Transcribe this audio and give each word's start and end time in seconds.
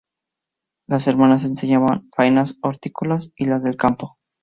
Las 0.87 1.07
hermanas 1.07 1.43
enseñaban 1.43 2.07
faenas 2.09 2.57
hortícolas 2.63 3.31
y 3.35 3.45
las 3.45 3.61
del 3.61 3.77
campo. 3.77 4.17